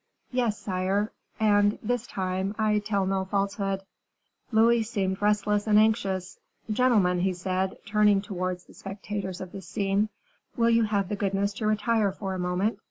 [0.31, 3.83] "Yes, sire, and, this time, I tell no falsehood."
[4.51, 6.39] Louis seemed restless and anxious.
[6.73, 10.09] "Gentlemen," he said, turning towards the spectators of this scene,
[10.57, 12.79] "will you have the goodness to retire for a moment.